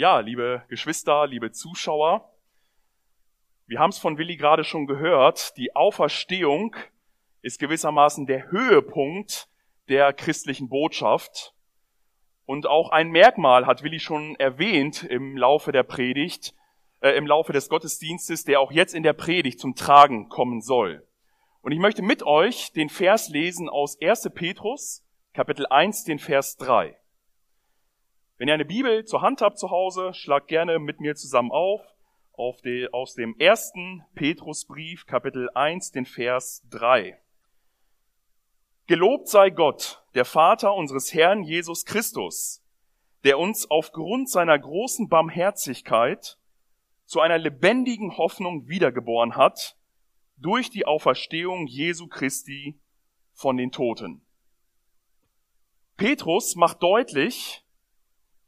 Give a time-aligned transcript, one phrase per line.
[0.00, 2.32] Ja, liebe Geschwister, liebe Zuschauer,
[3.66, 6.74] wir haben es von Willi gerade schon gehört, die Auferstehung
[7.42, 9.50] ist gewissermaßen der Höhepunkt
[9.90, 11.54] der christlichen Botschaft.
[12.46, 16.54] Und auch ein Merkmal hat Willi schon erwähnt im Laufe der Predigt,
[17.02, 21.06] äh, im Laufe des Gottesdienstes, der auch jetzt in der Predigt zum Tragen kommen soll.
[21.60, 24.30] Und ich möchte mit euch den Vers lesen aus 1.
[24.34, 26.99] Petrus, Kapitel 1, den Vers 3.
[28.40, 31.82] Wenn ihr eine Bibel zur Hand habt zu Hause, schlagt gerne mit mir zusammen auf,
[32.32, 37.20] auf die, aus dem ersten Petrusbrief, Kapitel 1, den Vers 3.
[38.86, 42.64] Gelobt sei Gott, der Vater unseres Herrn Jesus Christus,
[43.24, 46.38] der uns aufgrund seiner großen Barmherzigkeit
[47.04, 49.76] zu einer lebendigen Hoffnung wiedergeboren hat,
[50.38, 52.80] durch die Auferstehung Jesu Christi
[53.34, 54.24] von den Toten.
[55.98, 57.66] Petrus macht deutlich,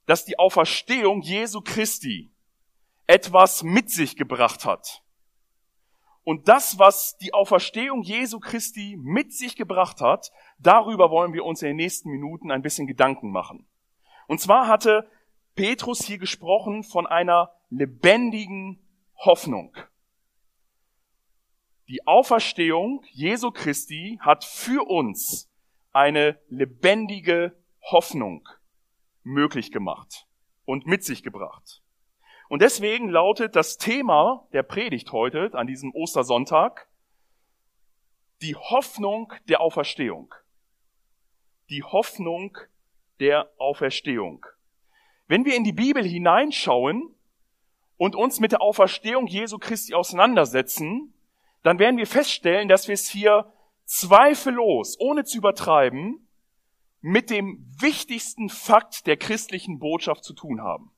[0.06, 2.33] dass die Auferstehung Jesu Christi
[3.06, 5.02] etwas mit sich gebracht hat.
[6.24, 11.63] Und das, was die Auferstehung Jesu Christi mit sich gebracht hat, darüber wollen wir uns
[11.63, 13.66] in den nächsten Minuten ein bisschen Gedanken machen.
[14.29, 15.10] Und zwar hatte
[15.57, 18.80] Petrus hier gesprochen von einer lebendigen
[19.16, 19.76] Hoffnung.
[21.88, 25.51] Die Auferstehung Jesu Christi hat für uns
[25.93, 27.57] eine lebendige
[27.91, 28.48] Hoffnung
[29.23, 30.26] möglich gemacht
[30.65, 31.82] und mit sich gebracht.
[32.48, 36.88] Und deswegen lautet das Thema der Predigt heute an diesem Ostersonntag
[38.42, 40.34] die Hoffnung der Auferstehung.
[41.70, 42.59] Die Hoffnung
[43.20, 44.45] der Auferstehung.
[45.29, 47.14] Wenn wir in die Bibel hineinschauen
[47.96, 51.14] und uns mit der Auferstehung Jesu Christi auseinandersetzen,
[51.62, 53.52] dann werden wir feststellen, dass wir es hier
[53.84, 56.21] zweifellos, ohne zu übertreiben,
[57.02, 60.92] mit dem wichtigsten Fakt der christlichen Botschaft zu tun haben.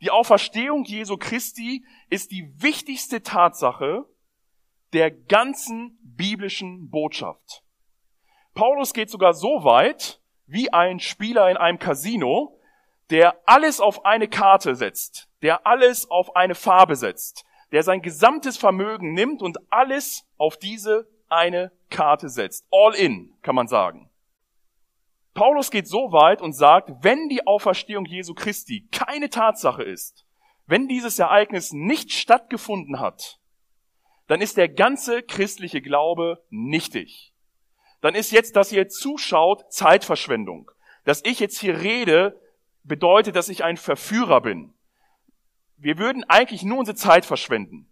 [0.00, 4.04] Die Auferstehung Jesu Christi ist die wichtigste Tatsache
[4.92, 7.62] der ganzen biblischen Botschaft.
[8.54, 12.58] Paulus geht sogar so weit, wie ein Spieler in einem Casino,
[13.10, 18.56] der alles auf eine Karte setzt, der alles auf eine Farbe setzt, der sein gesamtes
[18.56, 22.66] Vermögen nimmt und alles auf diese eine Karte setzt.
[22.70, 24.10] All in, kann man sagen.
[25.34, 30.26] Paulus geht so weit und sagt, wenn die Auferstehung Jesu Christi keine Tatsache ist,
[30.66, 33.38] wenn dieses Ereignis nicht stattgefunden hat,
[34.26, 37.32] dann ist der ganze christliche Glaube nichtig.
[38.00, 40.70] Dann ist jetzt, dass ihr zuschaut, Zeitverschwendung.
[41.04, 42.40] Dass ich jetzt hier rede,
[42.82, 44.74] bedeutet, dass ich ein Verführer bin.
[45.76, 47.88] Wir würden eigentlich nur unsere Zeit verschwenden.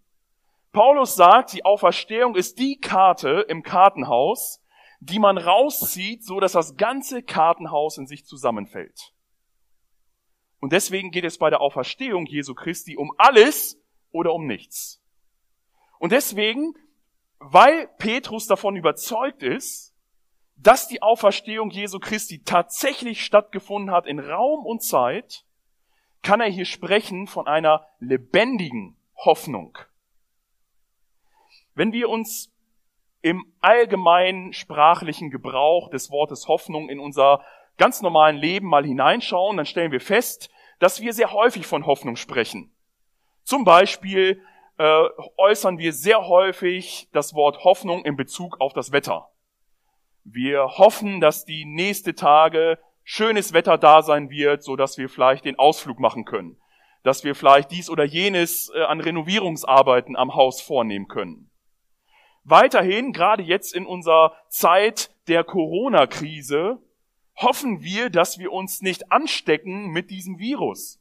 [0.71, 4.61] Paulus sagt, die Auferstehung ist die Karte im Kartenhaus,
[5.01, 9.13] die man rauszieht, so dass das ganze Kartenhaus in sich zusammenfällt.
[10.59, 15.01] Und deswegen geht es bei der Auferstehung Jesu Christi um alles oder um nichts.
[15.97, 16.75] Und deswegen,
[17.39, 19.95] weil Petrus davon überzeugt ist,
[20.55, 25.45] dass die Auferstehung Jesu Christi tatsächlich stattgefunden hat in Raum und Zeit,
[26.21, 29.75] kann er hier sprechen von einer lebendigen Hoffnung.
[31.73, 32.51] Wenn wir uns
[33.21, 37.43] im allgemeinen sprachlichen Gebrauch des Wortes Hoffnung in unser
[37.77, 40.49] ganz normalen Leben mal hineinschauen, dann stellen wir fest,
[40.79, 42.75] dass wir sehr häufig von Hoffnung sprechen.
[43.43, 44.41] Zum Beispiel
[44.77, 45.03] äh,
[45.37, 49.29] äußern wir sehr häufig das Wort Hoffnung in Bezug auf das Wetter.
[50.23, 55.45] Wir hoffen, dass die nächste Tage schönes Wetter da sein wird, so dass wir vielleicht
[55.45, 56.57] den Ausflug machen können,
[57.03, 61.50] dass wir vielleicht dies oder jenes äh, an Renovierungsarbeiten am Haus vornehmen können.
[62.43, 66.79] Weiterhin, gerade jetzt in unserer Zeit der Corona-Krise,
[67.35, 70.99] hoffen wir, dass wir uns nicht anstecken mit diesem Virus.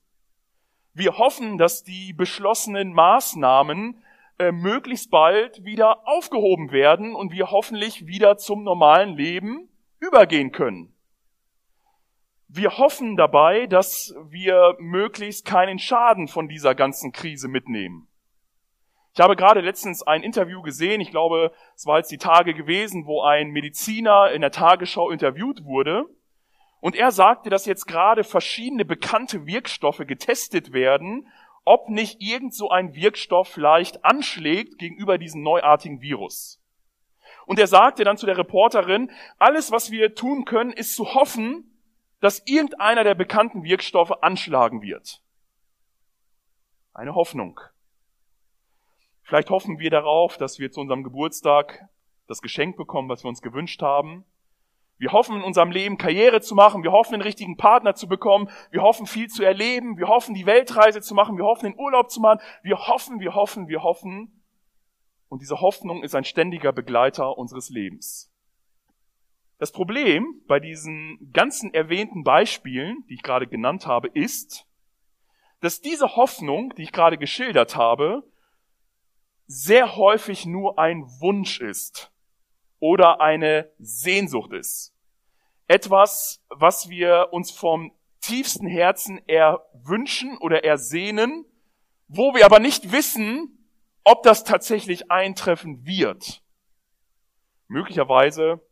[0.93, 4.03] Wir hoffen, dass die beschlossenen Maßnahmen
[4.39, 9.69] äh, möglichst bald wieder aufgehoben werden und wir hoffentlich wieder zum normalen Leben
[9.99, 10.95] übergehen können.
[12.49, 18.10] Wir hoffen dabei, dass wir möglichst keinen Schaden von dieser ganzen Krise mitnehmen.
[19.13, 23.07] Ich habe gerade letztens ein Interview gesehen, ich glaube, es war jetzt die Tage gewesen,
[23.07, 26.05] wo ein Mediziner in der Tagesschau interviewt wurde.
[26.81, 31.29] Und er sagte, dass jetzt gerade verschiedene bekannte Wirkstoffe getestet werden,
[31.65, 36.63] ob nicht irgend so ein Wirkstoff vielleicht anschlägt gegenüber diesem neuartigen Virus.
[37.47, 41.67] Und er sagte dann zu der Reporterin, alles, was wir tun können, ist zu hoffen,
[42.21, 45.23] dass irgendeiner der bekannten Wirkstoffe anschlagen wird.
[46.95, 47.61] Eine Hoffnung.
[49.31, 51.89] Vielleicht hoffen wir darauf, dass wir zu unserem Geburtstag
[52.27, 54.25] das Geschenk bekommen, was wir uns gewünscht haben.
[54.99, 58.51] Wir hoffen in unserem Leben Karriere zu machen, wir hoffen den richtigen Partner zu bekommen,
[58.73, 62.11] wir hoffen viel zu erleben, wir hoffen die Weltreise zu machen, wir hoffen den Urlaub
[62.11, 64.43] zu machen, wir hoffen, wir hoffen, wir hoffen.
[65.29, 68.35] Und diese Hoffnung ist ein ständiger Begleiter unseres Lebens.
[69.59, 74.67] Das Problem bei diesen ganzen erwähnten Beispielen, die ich gerade genannt habe, ist,
[75.61, 78.25] dass diese Hoffnung, die ich gerade geschildert habe,
[79.53, 82.13] sehr häufig nur ein Wunsch ist
[82.79, 84.95] oder eine Sehnsucht ist.
[85.67, 91.47] Etwas, was wir uns vom tiefsten Herzen erwünschen oder ersehnen,
[92.07, 93.67] wo wir aber nicht wissen,
[94.05, 96.45] ob das tatsächlich eintreffen wird.
[97.67, 98.65] Möglicherweise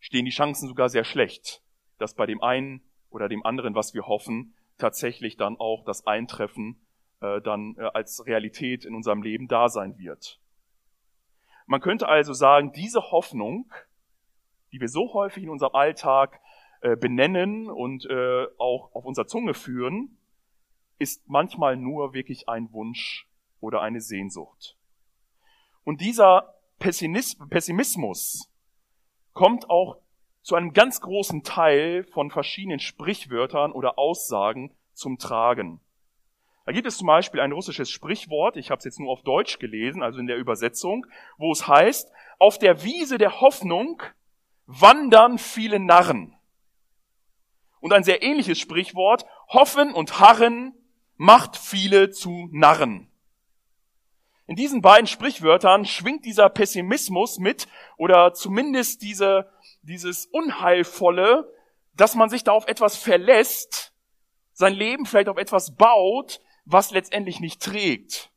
[0.00, 1.62] stehen die Chancen sogar sehr schlecht,
[1.98, 6.84] dass bei dem einen oder dem anderen, was wir hoffen, tatsächlich dann auch das Eintreffen
[7.20, 10.40] äh, dann äh, als Realität in unserem Leben da sein wird.
[11.66, 13.72] Man könnte also sagen, diese Hoffnung,
[14.72, 16.40] die wir so häufig in unserem Alltag
[16.80, 20.18] äh, benennen und äh, auch auf unserer Zunge führen,
[20.98, 23.28] ist manchmal nur wirklich ein Wunsch
[23.60, 24.76] oder eine Sehnsucht.
[25.84, 28.50] Und dieser Pessimismus
[29.32, 29.98] kommt auch
[30.42, 35.80] zu einem ganz großen Teil von verschiedenen Sprichwörtern oder Aussagen zum Tragen.
[36.64, 39.58] Da gibt es zum Beispiel ein russisches Sprichwort, ich habe es jetzt nur auf Deutsch
[39.58, 41.06] gelesen, also in der Übersetzung,
[41.36, 44.02] wo es heißt, auf der Wiese der Hoffnung
[44.66, 46.34] wandern viele Narren.
[47.80, 50.72] Und ein sehr ähnliches Sprichwort, hoffen und harren
[51.16, 53.10] macht viele zu Narren.
[54.46, 57.66] In diesen beiden Sprichwörtern schwingt dieser Pessimismus mit
[57.98, 59.50] oder zumindest diese,
[59.82, 61.52] dieses Unheilvolle,
[61.94, 63.92] dass man sich da auf etwas verlässt,
[64.52, 68.30] sein Leben vielleicht auf etwas baut, was letztendlich nicht trägt.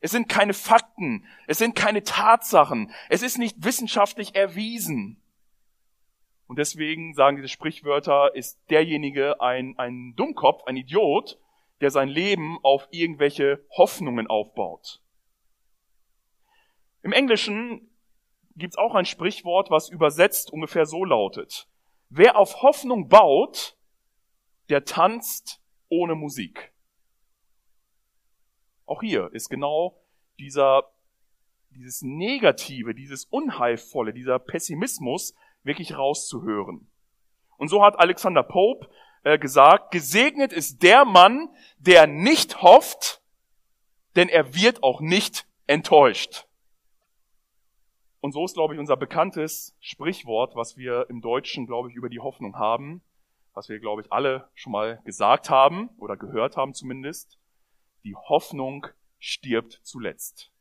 [0.00, 5.22] Es sind keine Fakten, es sind keine Tatsachen, es ist nicht wissenschaftlich erwiesen.
[6.46, 11.38] Und deswegen sagen diese Sprichwörter, ist derjenige ein, ein Dummkopf, ein Idiot,
[11.80, 15.02] der sein Leben auf irgendwelche Hoffnungen aufbaut.
[17.02, 17.90] Im Englischen
[18.54, 21.68] gibt's auch ein Sprichwort, was übersetzt ungefähr so lautet.
[22.08, 23.76] Wer auf Hoffnung baut,
[24.68, 26.72] der tanzt ohne Musik.
[28.86, 30.00] Auch hier ist genau
[30.38, 30.84] dieser,
[31.70, 36.88] dieses Negative, dieses Unheilvolle, dieser Pessimismus wirklich rauszuhören.
[37.58, 38.88] Und so hat Alexander Pope
[39.24, 41.48] äh, gesagt, gesegnet ist der Mann,
[41.78, 43.20] der nicht hofft,
[44.14, 46.46] denn er wird auch nicht enttäuscht.
[48.20, 52.08] Und so ist, glaube ich, unser bekanntes Sprichwort, was wir im Deutschen, glaube ich, über
[52.08, 53.02] die Hoffnung haben,
[53.52, 57.38] was wir, glaube ich, alle schon mal gesagt haben oder gehört haben zumindest
[58.06, 58.86] die Hoffnung
[59.18, 60.52] stirbt zuletzt.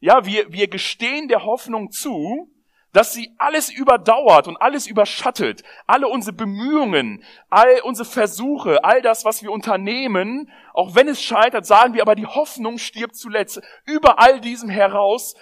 [0.00, 2.50] Ja, wir, wir gestehen der Hoffnung zu,
[2.92, 5.62] dass sie alles überdauert und alles überschattet.
[5.86, 11.66] Alle unsere Bemühungen, all unsere Versuche, all das, was wir unternehmen, auch wenn es scheitert,
[11.66, 13.60] sagen wir aber, die Hoffnung stirbt zuletzt.
[13.84, 15.34] Über all diesem heraus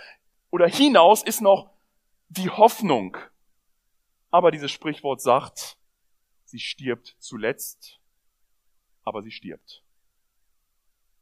[0.51, 1.71] oder hinaus ist noch
[2.29, 3.17] die Hoffnung.
[4.33, 5.79] Aber dieses Sprichwort sagt,
[6.45, 8.01] sie stirbt zuletzt,
[9.05, 9.86] aber sie stirbt.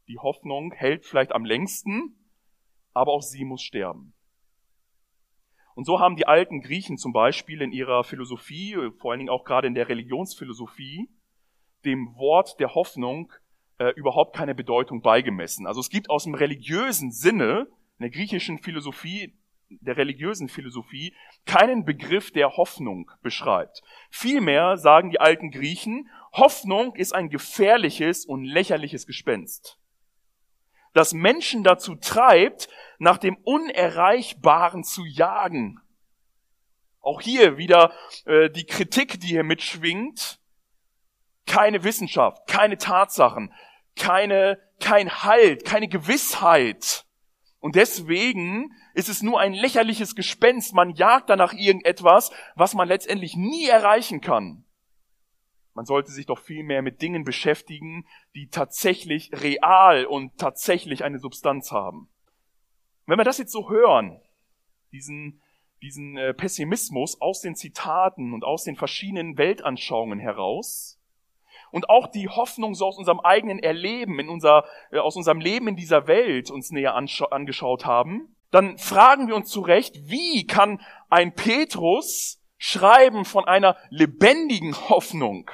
[0.07, 2.15] Die Hoffnung hält vielleicht am längsten,
[2.93, 4.15] aber auch sie muss sterben.
[5.75, 9.45] Und so haben die alten Griechen zum Beispiel in ihrer Philosophie, vor allen Dingen auch
[9.45, 11.09] gerade in der Religionsphilosophie,
[11.85, 13.33] dem Wort der Hoffnung
[13.79, 15.67] äh, überhaupt keine Bedeutung beigemessen.
[15.67, 17.67] Also es gibt aus dem religiösen Sinne,
[17.99, 19.37] in der griechischen Philosophie,
[19.69, 21.15] der religiösen Philosophie,
[21.47, 23.83] keinen Begriff, der Hoffnung beschreibt.
[24.11, 29.81] Vielmehr sagen die alten Griechen, Hoffnung ist ein gefährliches und lächerliches Gespenst
[30.95, 35.81] das Menschen dazu treibt, nach dem Unerreichbaren zu jagen.
[37.01, 37.93] Auch hier wieder
[38.25, 40.39] äh, die Kritik, die hier mitschwingt.
[41.47, 43.53] Keine Wissenschaft, keine Tatsachen,
[43.97, 47.05] keine, kein Halt, keine Gewissheit.
[47.61, 50.73] Und deswegen ist es nur ein lächerliches Gespenst.
[50.73, 54.65] Man jagt danach irgendetwas, was man letztendlich nie erreichen kann.
[55.75, 61.19] Man sollte sich doch viel mehr mit Dingen beschäftigen, die tatsächlich real und tatsächlich eine
[61.19, 62.09] Substanz haben.
[63.07, 64.21] Wenn wir das jetzt so hören,
[64.93, 65.43] diesen,
[65.83, 71.01] diesen äh, Pessimismus aus den Zitaten und aus den verschiedenen Weltanschauungen heraus
[71.73, 75.67] und auch die Hoffnung so aus unserem eigenen Erleben, in unser, äh, aus unserem Leben
[75.67, 81.35] in dieser Welt uns näher angeschaut haben, dann fragen wir uns zurecht, wie kann ein
[81.35, 85.51] Petrus schreiben von einer lebendigen Hoffnung?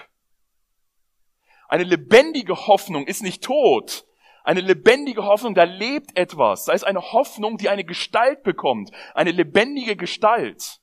[1.70, 4.04] Eine lebendige Hoffnung ist nicht tot.
[4.42, 6.64] Eine lebendige Hoffnung, da lebt etwas.
[6.64, 8.90] Da ist eine Hoffnung, die eine Gestalt bekommt.
[9.14, 10.80] Eine lebendige Gestalt.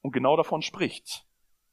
[0.00, 1.26] Und genau davon spricht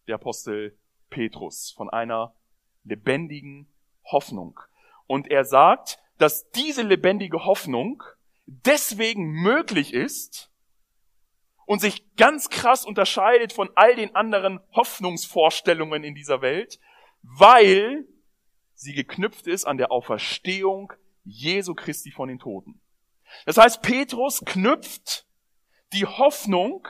[0.07, 0.77] der Apostel
[1.09, 2.35] Petrus, von einer
[2.83, 4.59] lebendigen Hoffnung.
[5.07, 8.03] Und er sagt, dass diese lebendige Hoffnung
[8.47, 10.51] deswegen möglich ist
[11.65, 16.81] und sich ganz krass unterscheidet von all den anderen Hoffnungsvorstellungen in dieser Welt,
[17.21, 18.05] weil
[18.73, 22.81] sie geknüpft ist an der Auferstehung Jesu Christi von den Toten.
[23.45, 25.25] Das heißt, Petrus knüpft
[25.93, 26.87] die Hoffnung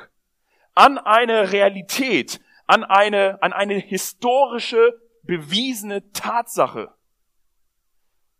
[0.75, 6.93] an eine Realität, an eine, an eine historische, bewiesene Tatsache.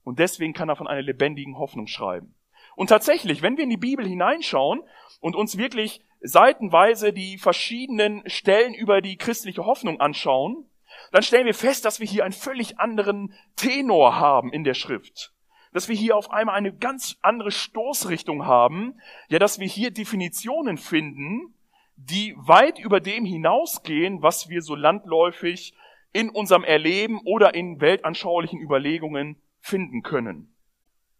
[0.03, 2.35] Und deswegen kann er von einer lebendigen Hoffnung schreiben.
[2.75, 4.81] Und tatsächlich, wenn wir in die Bibel hineinschauen
[5.19, 10.65] und uns wirklich seitenweise die verschiedenen Stellen über die christliche Hoffnung anschauen,
[11.11, 15.33] dann stellen wir fest, dass wir hier einen völlig anderen Tenor haben in der Schrift.
[15.71, 18.99] Dass wir hier auf einmal eine ganz andere Stoßrichtung haben.
[19.27, 21.53] Ja, dass wir hier Definitionen finden,
[21.95, 25.73] die weit über dem hinausgehen, was wir so landläufig
[26.13, 30.55] in unserem Erleben oder in weltanschaulichen Überlegungen finden können.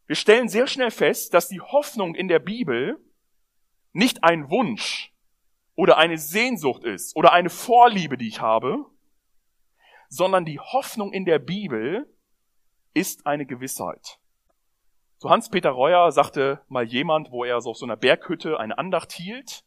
[0.07, 2.97] Wir stellen sehr schnell fest, dass die Hoffnung in der Bibel
[3.91, 5.13] nicht ein Wunsch
[5.75, 8.85] oder eine Sehnsucht ist oder eine Vorliebe, die ich habe,
[10.09, 12.11] sondern die Hoffnung in der Bibel
[12.93, 14.19] ist eine Gewissheit.
[15.17, 19.11] So Hans-Peter Reuer sagte mal jemand, wo er so auf so einer Berghütte eine Andacht
[19.11, 19.63] hielt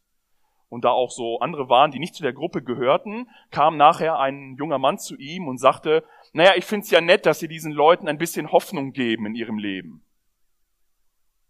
[0.67, 4.55] und da auch so andere waren, die nicht zu der Gruppe gehörten, kam nachher ein
[4.57, 8.07] junger Mann zu ihm und sagte, naja, ich find's ja nett, dass Sie diesen Leuten
[8.07, 10.03] ein bisschen Hoffnung geben in ihrem Leben.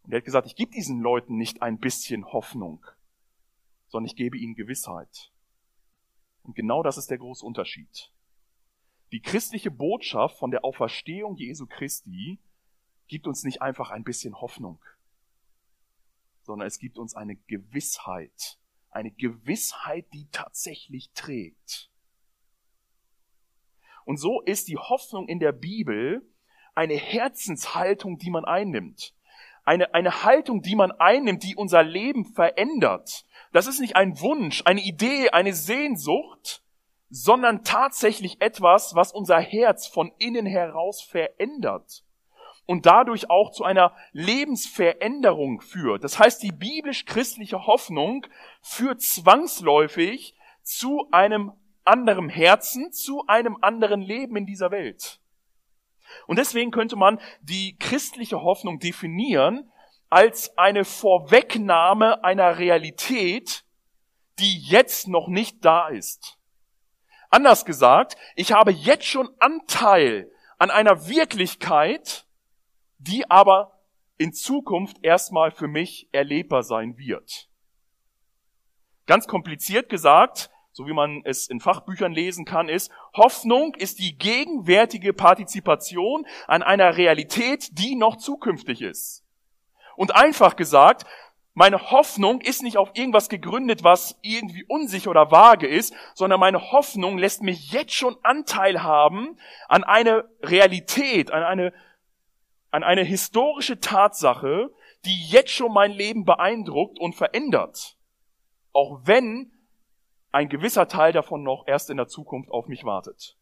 [0.04, 2.86] Und er hat gesagt, ich gebe diesen Leuten nicht ein bisschen Hoffnung,
[3.88, 5.32] sondern ich gebe ihnen Gewissheit.
[6.44, 8.12] Und genau das ist der große Unterschied.
[9.14, 12.40] Die christliche Botschaft von der Auferstehung Jesu Christi
[13.08, 14.84] gibt uns nicht einfach ein bisschen Hoffnung,
[16.42, 18.58] sondern es gibt uns eine Gewissheit,
[18.90, 21.92] eine Gewissheit, die tatsächlich trägt.
[24.04, 26.28] Und so ist die Hoffnung in der Bibel
[26.74, 29.14] eine Herzenshaltung, die man einnimmt
[29.66, 33.26] eine, eine Haltung, die man einnimmt, die unser Leben verändert.
[33.52, 36.63] Das ist nicht ein Wunsch, eine Idee, eine Sehnsucht,
[37.16, 42.04] sondern tatsächlich etwas, was unser Herz von innen heraus verändert
[42.66, 46.04] und dadurch auch zu einer Lebensveränderung führt.
[46.04, 48.26] Das heißt, die biblisch-christliche Hoffnung
[48.64, 51.52] führt zwangsläufig zu einem
[51.84, 55.20] anderen Herzen, zu einem anderen Leben in dieser Welt.
[56.26, 59.72] Und deswegen könnte man die christliche Hoffnung definieren
[60.10, 63.66] als eine Vorwegnahme einer Realität,
[64.40, 66.40] die jetzt noch nicht da ist.
[67.34, 72.28] Anders gesagt, ich habe jetzt schon Anteil an einer Wirklichkeit,
[73.00, 73.80] die aber
[74.20, 77.50] in Zukunft erstmal für mich erlebbar sein wird.
[79.08, 84.16] Ganz kompliziert gesagt, so wie man es in Fachbüchern lesen kann, ist, Hoffnung ist die
[84.16, 89.26] gegenwärtige Partizipation an einer Realität, die noch zukünftig ist.
[89.96, 91.08] Und einfach gesagt,
[91.54, 96.72] meine Hoffnung ist nicht auf irgendwas gegründet, was irgendwie unsicher oder vage ist, sondern meine
[96.72, 101.74] Hoffnung lässt mich jetzt schon Anteil haben an eine Realität, an eine,
[102.72, 104.72] an eine historische Tatsache,
[105.06, 107.98] die jetzt schon mein Leben beeindruckt und verändert.
[108.72, 109.52] Auch wenn
[110.32, 113.38] ein gewisser Teil davon noch erst in der Zukunft auf mich wartet.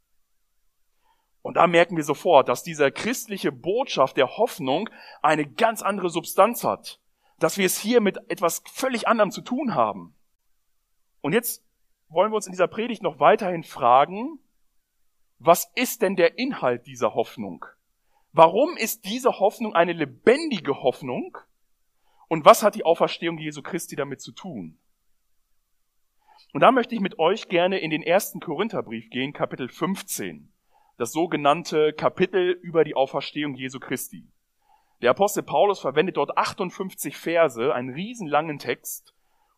[1.41, 4.89] Und da merken wir sofort, dass diese christliche Botschaft der Hoffnung
[5.21, 6.99] eine ganz andere Substanz hat.
[7.41, 10.15] Dass wir es hier mit etwas völlig anderem zu tun haben.
[11.21, 11.65] Und jetzt
[12.07, 14.37] wollen wir uns in dieser Predigt noch weiterhin fragen,
[15.39, 17.65] was ist denn der Inhalt dieser Hoffnung?
[18.31, 21.35] Warum ist diese Hoffnung eine lebendige Hoffnung?
[22.27, 24.77] Und was hat die Auferstehung Jesu Christi damit zu tun?
[26.53, 30.53] Und da möchte ich mit euch gerne in den ersten Korintherbrief gehen, Kapitel 15.
[30.97, 34.30] Das sogenannte Kapitel über die Auferstehung Jesu Christi.
[35.01, 39.15] Der Apostel Paulus verwendet dort 58 Verse, einen riesenlangen Text,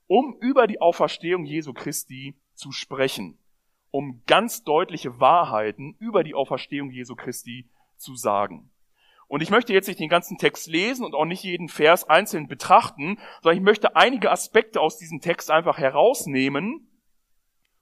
[0.07, 3.37] um über die Auferstehung Jesu Christi zu sprechen,
[3.91, 8.69] um ganz deutliche Wahrheiten über die Auferstehung Jesu Christi zu sagen.
[9.27, 12.47] Und ich möchte jetzt nicht den ganzen Text lesen und auch nicht jeden Vers einzeln
[12.47, 16.87] betrachten, sondern ich möchte einige Aspekte aus diesem Text einfach herausnehmen,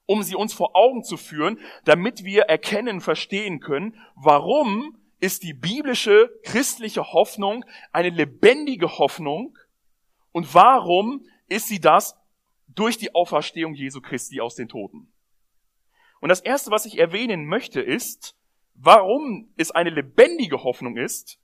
[0.06, 5.54] um sie uns vor Augen zu führen, damit wir erkennen, verstehen können, warum ist die
[5.54, 7.64] biblische christliche Hoffnung
[7.94, 9.58] eine lebendige Hoffnung
[10.34, 12.16] und warum ist sie das
[12.68, 15.14] durch die Auferstehung Jesu Christi aus den Toten.
[16.20, 18.36] Und das Erste, was ich erwähnen möchte, ist,
[18.84, 21.40] Warum es eine lebendige Hoffnung ist?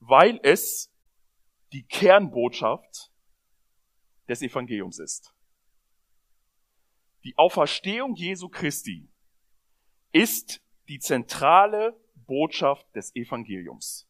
[0.00, 0.92] Weil es
[1.72, 3.12] die Kernbotschaft
[4.28, 5.32] des Evangeliums ist.
[7.22, 9.08] Die Auferstehung Jesu Christi
[10.10, 14.08] ist die zentrale Botschaft des Evangeliums.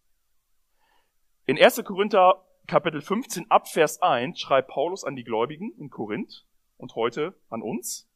[1.47, 1.83] In 1.
[1.85, 6.47] Korinther Kapitel 15 ab Vers 1 schreibt Paulus an die Gläubigen in Korinth
[6.78, 8.09] und heute an uns.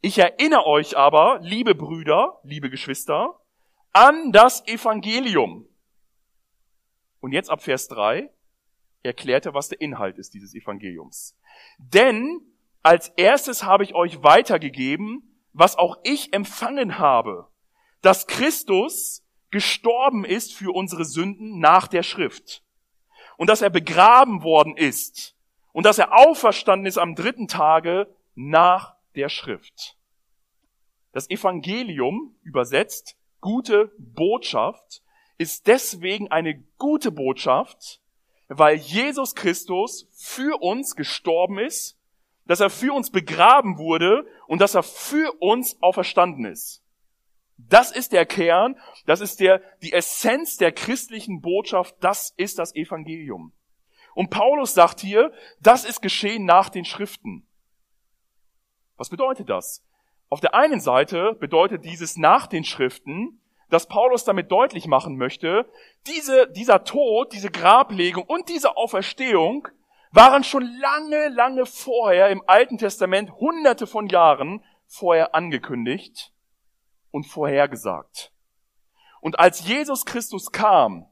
[0.00, 3.40] Ich erinnere euch aber, liebe Brüder, liebe Geschwister,
[3.92, 5.68] an das Evangelium.
[7.20, 8.30] Und jetzt ab Vers 3
[9.02, 11.38] erklärt er, was der Inhalt ist dieses Evangeliums.
[11.78, 12.40] Denn
[12.82, 17.48] als erstes habe ich euch weitergegeben, was auch ich empfangen habe,
[18.02, 22.62] dass Christus gestorben ist für unsere Sünden nach der Schrift
[23.38, 25.36] und dass er begraben worden ist
[25.72, 29.96] und dass er auferstanden ist am dritten Tage nach der Schrift.
[31.12, 35.02] Das Evangelium übersetzt gute Botschaft
[35.38, 38.00] ist deswegen eine gute Botschaft,
[38.48, 41.96] weil Jesus Christus für uns gestorben ist,
[42.46, 46.82] dass er für uns begraben wurde und dass er für uns auferstanden ist.
[47.56, 52.74] Das ist der Kern, das ist der, die Essenz der christlichen Botschaft, das ist das
[52.74, 53.52] Evangelium.
[54.14, 57.46] Und Paulus sagt hier, das ist geschehen nach den Schriften.
[58.96, 59.84] Was bedeutet das?
[60.28, 65.68] Auf der einen Seite bedeutet dieses nach den Schriften, dass Paulus damit deutlich machen möchte,
[66.06, 69.68] diese, dieser Tod, diese Grablegung und diese Auferstehung
[70.14, 76.32] waren schon lange, lange vorher im Alten Testament, hunderte von Jahren vorher angekündigt
[77.10, 78.32] und vorhergesagt.
[79.20, 81.06] Und als Jesus Christus kam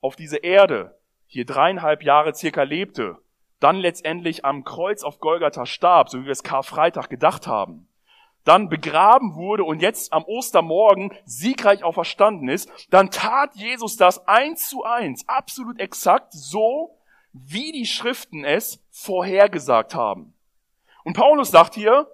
[0.00, 3.18] auf diese Erde, hier dreieinhalb Jahre circa lebte,
[3.58, 7.88] dann letztendlich am Kreuz auf Golgatha starb, so wie wir es Karfreitag gedacht haben,
[8.44, 14.68] dann begraben wurde und jetzt am Ostermorgen siegreich auferstanden ist, dann tat Jesus das eins
[14.68, 16.99] zu eins, absolut exakt so,
[17.32, 20.34] wie die Schriften es vorhergesagt haben.
[21.04, 22.10] Und Paulus sagt hier,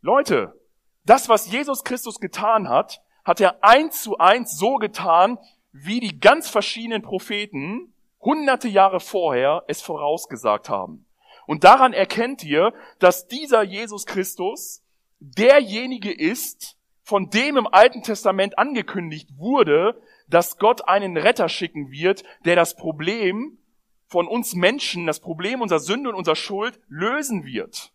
[0.00, 0.58] Leute,
[1.04, 5.38] das, was Jesus Christus getan hat, hat er eins zu eins so getan,
[5.72, 11.06] wie die ganz verschiedenen Propheten hunderte Jahre vorher es vorausgesagt haben.
[11.46, 14.82] Und daran erkennt ihr, dass dieser Jesus Christus
[15.18, 22.22] derjenige ist, von dem im Alten Testament angekündigt wurde, dass Gott einen Retter schicken wird,
[22.44, 23.58] der das Problem
[24.12, 27.94] von uns Menschen, das Problem unserer Sünde und unserer Schuld lösen wird.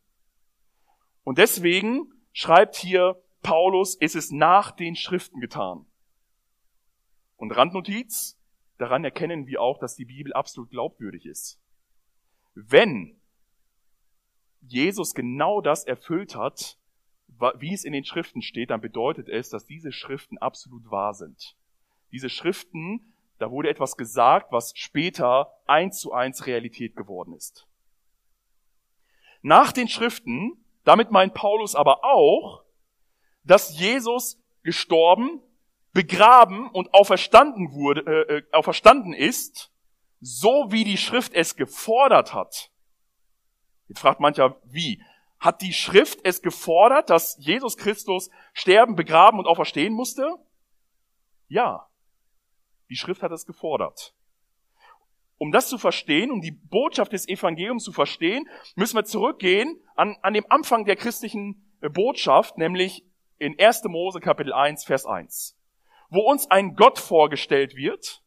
[1.23, 5.85] Und deswegen schreibt hier Paulus, ist es nach den Schriften getan.
[7.35, 8.35] Und Randnotiz,
[8.79, 11.59] daran erkennen wir auch, dass die Bibel absolut glaubwürdig ist.
[12.55, 13.21] Wenn
[14.61, 16.79] Jesus genau das erfüllt hat,
[17.59, 21.55] wie es in den Schriften steht, dann bedeutet es, dass diese Schriften absolut wahr sind.
[22.11, 27.67] Diese Schriften, da wurde etwas gesagt, was später eins zu eins Realität geworden ist.
[29.41, 32.63] Nach den Schriften damit meint Paulus aber auch,
[33.43, 35.41] dass Jesus gestorben,
[35.91, 39.69] begraben und auferstanden wurde, äh, äh, auferstanden ist,
[40.21, 42.71] so wie die Schrift es gefordert hat.
[43.89, 45.03] Jetzt fragt mancher, wie?
[45.39, 50.37] Hat die Schrift es gefordert, dass Jesus Christus sterben, begraben und auferstehen musste?
[51.49, 51.86] Ja.
[52.89, 54.13] Die Schrift hat es gefordert.
[55.37, 60.17] Um das zu verstehen, um die Botschaft des Evangeliums zu verstehen, müssen wir zurückgehen an,
[60.21, 63.05] an dem Anfang der christlichen äh, Botschaft, nämlich
[63.37, 63.83] in 1.
[63.85, 65.55] Mose Kapitel 1, Vers 1,
[66.09, 68.23] wo uns ein Gott vorgestellt wird,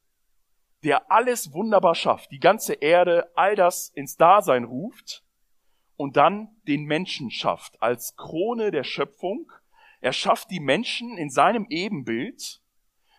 [0.85, 5.25] der alles wunderbar schafft, die ganze Erde, all das ins Dasein ruft
[5.97, 9.51] und dann den Menschen schafft als Krone der Schöpfung.
[10.01, 12.60] Er schafft die Menschen in seinem Ebenbild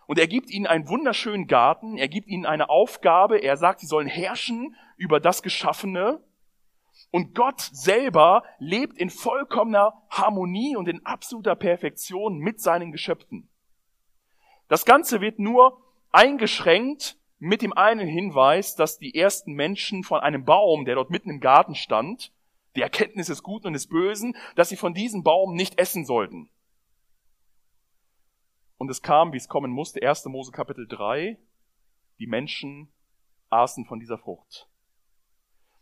[0.08, 3.88] und er gibt ihnen einen wunderschönen Garten, er gibt ihnen eine Aufgabe, er sagt, sie
[3.88, 6.22] sollen herrschen über das Geschaffene.
[7.12, 13.50] Und Gott selber lebt in vollkommener Harmonie und in absoluter Perfektion mit seinen Geschöpfen.
[14.68, 20.46] Das Ganze wird nur eingeschränkt mit dem einen Hinweis, dass die ersten Menschen von einem
[20.46, 22.32] Baum, der dort mitten im Garten stand,
[22.76, 26.50] die Erkenntnis des Guten und des Bösen, dass sie von diesem Baum nicht essen sollten.
[28.82, 30.26] Und es kam, wie es kommen musste, 1.
[30.26, 31.38] Mose Kapitel 3,
[32.18, 32.92] die Menschen
[33.52, 34.68] aßen von dieser Frucht.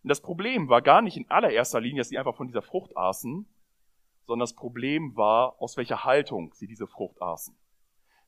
[0.03, 2.97] Und das Problem war gar nicht in allererster Linie, dass sie einfach von dieser Frucht
[2.97, 3.47] aßen,
[4.25, 7.55] sondern das Problem war, aus welcher Haltung sie diese Frucht aßen.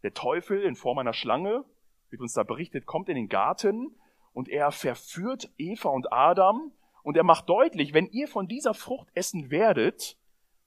[0.04, 1.66] Der Teufel in Form einer Schlange,
[2.10, 3.94] wird uns da berichtet, kommt in den Garten
[4.32, 6.72] und er verführt Eva und Adam
[7.04, 10.18] und er macht deutlich, wenn ihr von dieser Frucht essen werdet,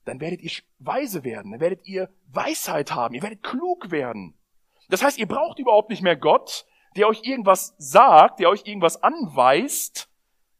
[0.05, 4.37] dann werdet ihr weise werden, dann werdet ihr Weisheit haben, ihr werdet klug werden.
[4.89, 6.65] Das heißt, ihr braucht überhaupt nicht mehr Gott,
[6.95, 10.09] der euch irgendwas sagt, der euch irgendwas anweist,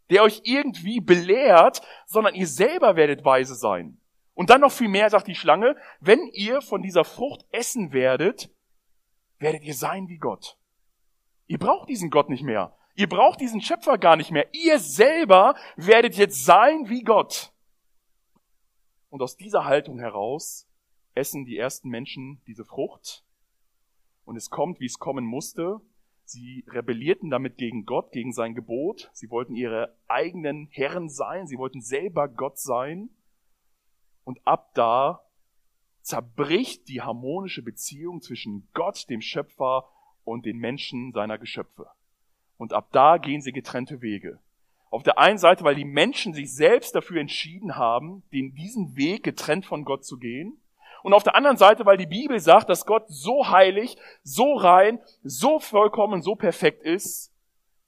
[0.10, 4.00] der euch irgendwie belehrt, sondern ihr selber werdet weise sein.
[4.34, 8.50] Und dann noch viel mehr, sagt die Schlange, wenn ihr von dieser Frucht essen werdet,
[9.40, 10.58] werdet ihr sein wie Gott.
[11.48, 12.76] Ihr braucht diesen Gott nicht mehr.
[12.96, 14.48] Ihr braucht diesen Schöpfer gar nicht mehr.
[14.54, 17.54] Ihr selber werdet jetzt sein wie Gott.
[19.16, 20.68] Und aus dieser Haltung heraus
[21.14, 23.24] essen die ersten Menschen diese Frucht.
[24.26, 25.80] Und es kommt, wie es kommen musste.
[26.26, 29.10] Sie rebellierten damit gegen Gott, gegen sein Gebot.
[29.14, 31.48] Sie wollten ihre eigenen Herren sein.
[31.48, 33.10] Sie wollten selber Gott sein.
[34.26, 35.24] Und ab da
[36.02, 39.88] zerbricht die harmonische Beziehung zwischen Gott, dem Schöpfer,
[40.26, 41.88] und den Menschen seiner Geschöpfe.
[42.58, 44.42] Und ab da gehen sie getrennte Wege.
[44.96, 49.24] Auf der einen Seite, weil die Menschen sich selbst dafür entschieden haben, den, diesen Weg
[49.24, 50.58] getrennt von Gott zu gehen.
[51.04, 55.02] Und auf der anderen Seite, weil die Bibel sagt, dass Gott so heilig, so rein,
[55.22, 57.34] so vollkommen, so perfekt ist,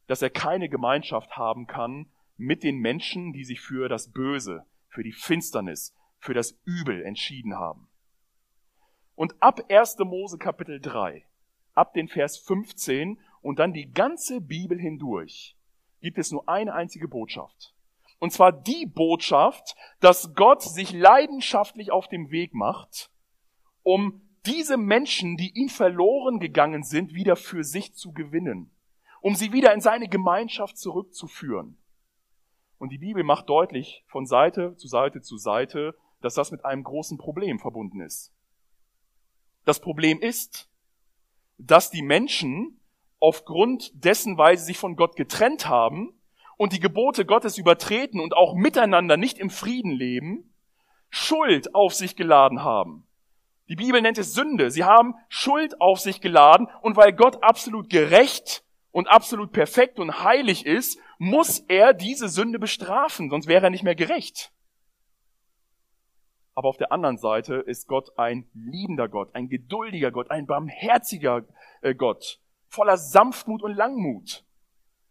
[0.07, 5.03] dass er keine Gemeinschaft haben kann mit den Menschen, die sich für das Böse, für
[5.03, 7.87] die Finsternis, für das Übel entschieden haben.
[9.15, 9.99] Und ab 1.
[9.99, 11.25] Mose Kapitel 3,
[11.73, 15.56] ab den Vers 15 und dann die ganze Bibel hindurch,
[16.07, 17.75] gibt es nur eine einzige Botschaft.
[18.19, 23.11] Und zwar die Botschaft, dass Gott sich leidenschaftlich auf dem Weg macht,
[23.83, 28.71] um diese Menschen, die ihn verloren gegangen sind, wieder für sich zu gewinnen,
[29.19, 31.77] um sie wieder in seine Gemeinschaft zurückzuführen.
[32.77, 36.83] Und die Bibel macht deutlich von Seite zu Seite zu Seite, dass das mit einem
[36.83, 38.31] großen Problem verbunden ist.
[39.65, 40.69] Das Problem ist,
[41.57, 42.76] dass die Menschen
[43.19, 46.13] aufgrund dessen, weil sie sich von Gott getrennt haben
[46.57, 50.53] und die Gebote Gottes übertreten und auch miteinander nicht im Frieden leben,
[51.09, 53.07] Schuld auf sich geladen haben.
[53.69, 54.71] Die Bibel nennt es Sünde.
[54.71, 60.23] Sie haben Schuld auf sich geladen und weil Gott absolut gerecht und absolut perfekt und
[60.23, 64.51] heilig ist, muss er diese Sünde bestrafen, sonst wäre er nicht mehr gerecht.
[66.55, 71.43] Aber auf der anderen Seite ist Gott ein liebender Gott, ein geduldiger Gott, ein barmherziger
[71.81, 74.45] äh, Gott, voller Sanftmut und Langmut,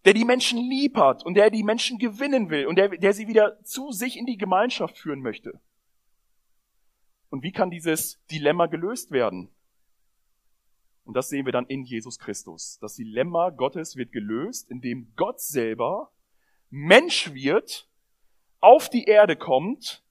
[0.04, 3.28] der die Menschen lieb hat und der die Menschen gewinnen will und der, der sie
[3.28, 5.60] wieder zu sich in die Gemeinschaft führen möchte.
[7.30, 9.50] Und wie kann dieses Dilemma gelöst werden?
[11.04, 12.78] Und das sehen wir dann in Jesus Christus.
[12.80, 16.12] Das Dilemma Gottes wird gelöst, indem Gott selber
[16.70, 17.88] Mensch wird,
[18.60, 20.02] auf die Erde kommt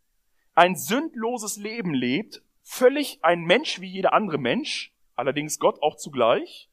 [0.56, 6.70] ein sündloses Leben lebt, völlig ein Mensch wie jeder andere Mensch, allerdings Gott auch zugleich,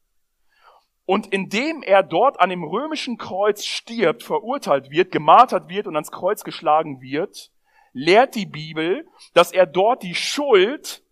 [1.05, 6.11] und indem er dort an dem römischen Kreuz stirbt, verurteilt wird, gemartert wird und ans
[6.11, 7.51] Kreuz geschlagen wird,
[7.91, 11.03] lehrt die Bibel, dass er dort die Schuld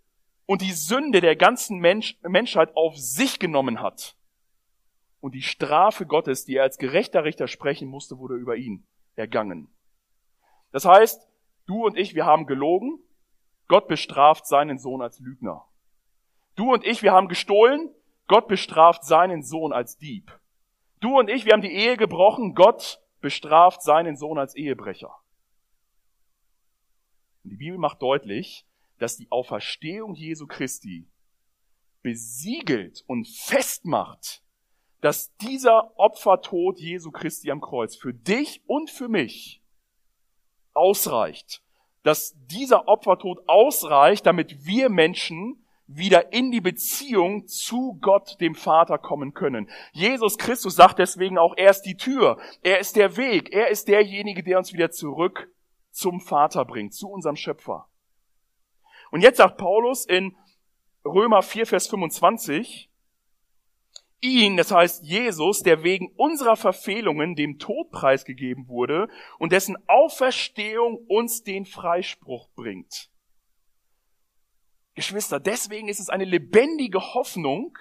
[0.46, 4.16] und die Sünde der ganzen Mensch, Menschheit auf sich genommen hat.
[5.20, 9.70] Und die Strafe Gottes, die er als gerechter Richter sprechen musste, wurde über ihn ergangen.
[10.72, 11.28] Das heißt,
[11.72, 13.00] Du und ich, wir haben gelogen.
[13.68, 15.66] Gott bestraft seinen Sohn als Lügner.
[16.56, 17.90] Du und ich, wir haben gestohlen.
[18.28, 20.40] Gott bestraft seinen Sohn als Dieb.
[21.00, 22.54] Du und ich, wir haben die Ehe gebrochen.
[22.54, 25.14] Gott bestraft seinen Sohn als Ehebrecher.
[27.44, 28.66] Und die Bibel macht deutlich,
[29.00, 31.10] dass die Auferstehung Jesu Christi
[32.04, 34.44] besiegelt und festmacht,
[35.02, 39.64] dass dieser Opfertod Jesu Christi am Kreuz für dich und für mich
[40.74, 41.64] ausreicht.
[42.04, 45.61] Dass dieser Opfertod ausreicht, damit wir Menschen
[45.96, 49.70] wieder in die Beziehung zu Gott, dem Vater, kommen können.
[49.92, 53.88] Jesus Christus sagt deswegen auch, er ist die Tür, er ist der Weg, er ist
[53.88, 55.50] derjenige, der uns wieder zurück
[55.92, 57.88] zum Vater bringt, zu unserem Schöpfer.
[59.12, 60.36] Und jetzt sagt Paulus in
[61.04, 62.90] Römer 4, Vers 25,
[64.22, 70.98] ihn, das heißt Jesus, der wegen unserer Verfehlungen dem Tod preisgegeben wurde und dessen Auferstehung
[71.08, 73.11] uns den Freispruch bringt.
[75.02, 77.76] Geschwister, deswegen ist es eine lebendige Hoffnung,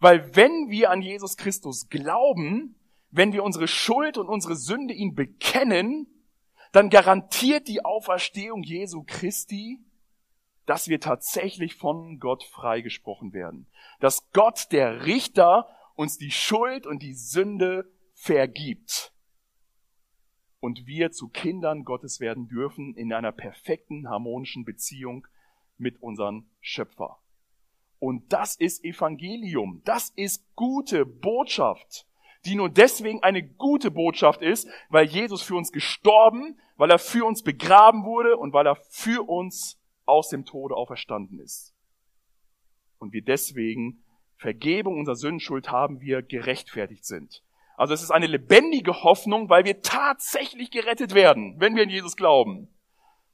[0.00, 2.76] weil wenn wir an Jesus Christus glauben,
[3.10, 6.06] wenn wir unsere Schuld und unsere Sünde ihn bekennen,
[6.72, 9.80] dann garantiert die Auferstehung Jesu Christi,
[10.66, 13.66] dass wir tatsächlich von Gott freigesprochen werden.
[14.00, 19.14] Dass Gott der Richter uns die Schuld und die Sünde vergibt
[20.60, 25.26] und wir zu Kindern Gottes werden dürfen in einer perfekten, harmonischen Beziehung
[25.78, 27.18] mit unserem Schöpfer.
[27.98, 29.82] Und das ist Evangelium.
[29.84, 32.06] Das ist gute Botschaft,
[32.44, 37.24] die nur deswegen eine gute Botschaft ist, weil Jesus für uns gestorben, weil er für
[37.24, 41.74] uns begraben wurde und weil er für uns aus dem Tode auferstanden ist.
[42.98, 44.04] Und wir deswegen
[44.36, 47.42] Vergebung unserer Sündenschuld haben wir gerechtfertigt sind.
[47.76, 52.16] Also es ist eine lebendige Hoffnung, weil wir tatsächlich gerettet werden, wenn wir in Jesus
[52.16, 52.68] glauben.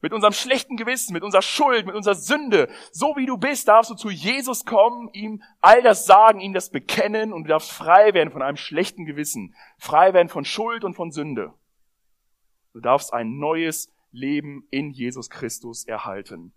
[0.05, 2.69] Mit unserem schlechten Gewissen, mit unserer Schuld, mit unserer Sünde.
[2.93, 6.69] So wie du bist, darfst du zu Jesus kommen, ihm all das sagen, ihm das
[6.69, 10.93] bekennen und du darfst frei werden von einem schlechten Gewissen, frei werden von Schuld und
[10.93, 11.55] von Sünde.
[12.75, 16.53] Du darfst ein neues Leben in Jesus Christus erhalten.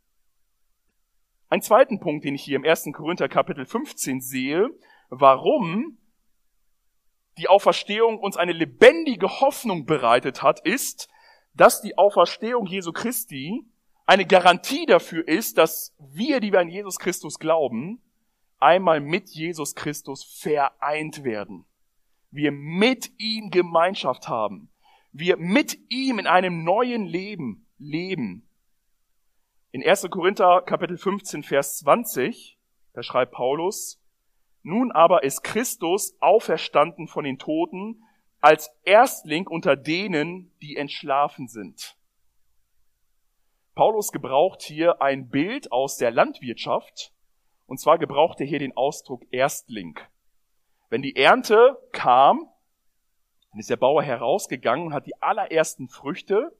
[1.48, 2.90] Ein zweiten Punkt, den ich hier im 1.
[2.92, 4.70] Korinther Kapitel 15 sehe,
[5.08, 5.98] warum
[7.38, 11.08] die Auferstehung uns eine lebendige Hoffnung bereitet hat, ist,
[11.58, 13.66] dass die Auferstehung Jesu Christi
[14.06, 18.02] eine Garantie dafür ist, dass wir, die wir an Jesus Christus glauben,
[18.60, 21.66] einmal mit Jesus Christus vereint werden.
[22.32, 24.70] Wir mit ihm Gemeinschaft haben.
[25.12, 28.48] Wir mit ihm in einem neuen Leben leben.
[29.72, 30.08] In 1.
[30.10, 32.58] Korinther Kapitel 15, Vers 20,
[32.94, 34.02] da schreibt Paulus,
[34.62, 38.04] nun aber ist Christus auferstanden von den Toten
[38.42, 41.98] als Erstling unter denen, die entschlafen sind.
[43.76, 47.14] Paulus gebraucht hier ein Bild aus der Landwirtschaft,
[47.68, 50.00] und zwar gebraucht er hier den Ausdruck Erstling.
[50.90, 52.50] Wenn die Ernte kam,
[53.52, 56.58] dann ist der Bauer herausgegangen und hat die allerersten Früchte,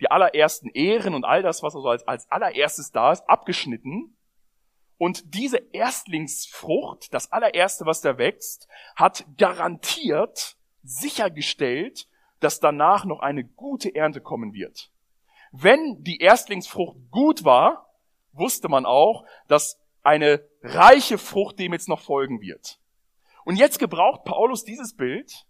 [0.00, 4.16] die allerersten Ehren und all das, was also als, als allererstes da ist, abgeschnitten.
[4.96, 12.08] Und diese Erstlingsfrucht, das allererste, was da wächst, hat garantiert sichergestellt,
[12.40, 14.90] dass danach noch eine gute Ernte kommen wird.
[15.50, 17.88] Wenn die Erstlingsfrucht gut war,
[18.32, 22.78] wusste man auch, dass eine reiche Frucht dem jetzt noch folgen wird.
[23.44, 25.46] Und jetzt gebraucht Paulus dieses Bild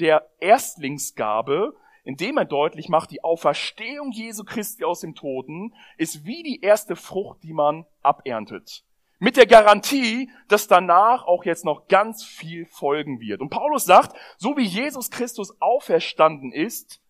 [0.00, 1.74] der Erstlingsgabe,
[2.04, 6.96] indem er deutlich macht, die Auferstehung Jesu Christi aus dem Toten ist wie die erste
[6.96, 8.84] Frucht, die man aberntet.
[9.22, 13.40] Mit der Garantie, dass danach auch jetzt noch ganz viel folgen wird.
[13.40, 17.00] Und Paulus sagt, so wie Jesus Christus auferstanden ist,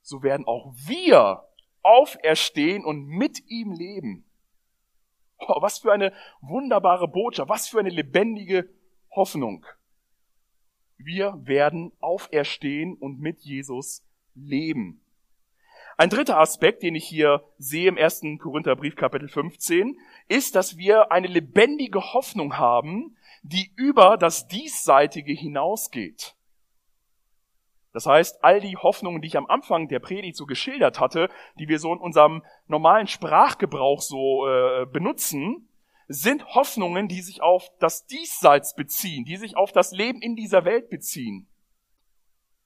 [0.00, 1.44] so werden auch wir
[1.82, 4.24] auferstehen und mit ihm leben.
[5.38, 8.68] Was für eine wunderbare Botschaft, was für eine lebendige
[9.12, 9.64] Hoffnung.
[10.96, 14.02] Wir werden auferstehen und mit Jesus
[14.34, 15.00] leben.
[15.96, 21.12] Ein dritter Aspekt, den ich hier sehe im ersten Korintherbrief Kapitel 15, ist, dass wir
[21.12, 26.34] eine lebendige Hoffnung haben, die über das Diesseitige hinausgeht.
[27.92, 31.28] Das heißt, all die Hoffnungen, die ich am Anfang der Predigt so geschildert hatte,
[31.58, 35.68] die wir so in unserem normalen Sprachgebrauch so äh, benutzen,
[36.08, 40.64] sind Hoffnungen, die sich auf das Diesseits beziehen, die sich auf das Leben in dieser
[40.64, 41.48] Welt beziehen.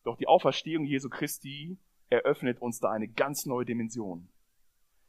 [0.05, 1.77] Doch die Auferstehung Jesu Christi
[2.11, 4.29] eröffnet uns da eine ganz neue Dimension.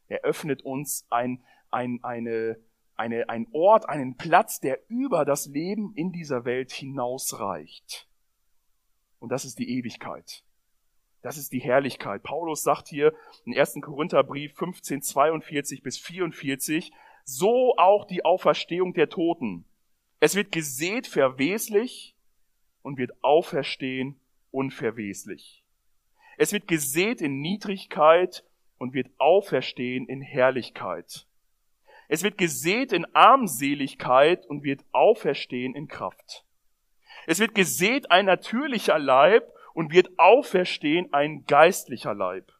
[0.07, 2.57] Er öffnet uns ein, ein, eine,
[2.95, 8.07] eine, ein Ort, einen Platz, der über das Leben in dieser Welt hinausreicht.
[9.19, 10.43] Und das ist die Ewigkeit.
[11.21, 12.23] Das ist die Herrlichkeit.
[12.23, 13.13] Paulus sagt hier
[13.45, 13.79] im 1.
[13.81, 16.91] Korintherbrief 15, 42 bis 44,
[17.25, 19.65] so auch die Auferstehung der Toten.
[20.19, 22.15] Es wird gesät verweslich
[22.81, 24.19] und wird auferstehen
[24.51, 25.63] unverweslich.
[26.37, 28.45] Es wird gesät in Niedrigkeit
[28.77, 31.27] und wird auferstehen in Herrlichkeit.
[32.07, 36.45] Es wird gesät in Armseligkeit und wird auferstehen in Kraft.
[37.25, 42.53] Es wird gesät ein natürlicher Leib und wird auferstehen ein geistlicher Leib.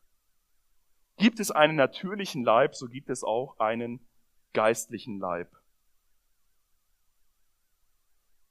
[1.18, 4.06] Gibt es einen natürlichen Leib, so gibt es auch einen
[4.54, 5.52] geistlichen Leib.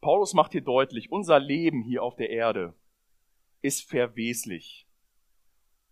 [0.01, 2.75] Paulus macht hier deutlich, unser Leben hier auf der Erde
[3.61, 4.86] ist verweslich.